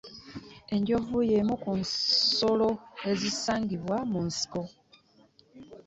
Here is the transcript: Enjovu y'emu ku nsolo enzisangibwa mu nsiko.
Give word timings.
Enjovu 0.75 1.17
y'emu 1.29 1.55
ku 1.63 1.71
nsolo 1.81 2.69
enzisangibwa 3.07 3.97
mu 4.11 4.19
nsiko. 4.27 4.61